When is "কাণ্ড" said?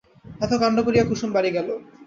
0.61-0.77